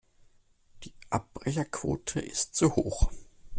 Die 0.83 0.93
Abbrecherquote 1.11 2.21
ist 2.21 2.55
zu 2.55 2.75
hoch. 2.75 3.11